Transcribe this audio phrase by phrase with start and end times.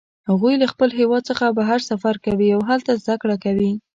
[0.29, 3.71] هغوی له خپل هیواد څخه بهر سفر کوي او هلته زده کړه کوي